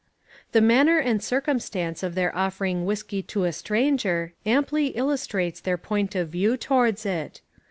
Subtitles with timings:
[0.51, 6.15] The manner and circumstance of their offering whiskey to a stranger amply illustrates their point
[6.15, 7.41] of view towards it.